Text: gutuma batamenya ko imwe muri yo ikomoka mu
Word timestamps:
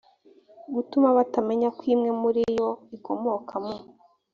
gutuma 0.73 1.07
batamenya 1.17 1.69
ko 1.77 1.83
imwe 1.93 2.11
muri 2.21 2.41
yo 2.57 2.69
ikomoka 2.97 3.53
mu 3.65 3.75